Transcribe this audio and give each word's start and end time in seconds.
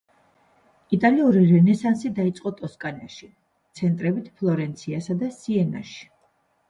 იტალიური 0.95 1.43
რენესანსი 1.49 2.11
დაიწყო 2.19 2.53
ტოსკანაში, 2.61 3.29
ცენტრებით 3.81 4.33
ფლორენციასა 4.41 5.19
და 5.25 5.31
სიენაში. 5.43 6.03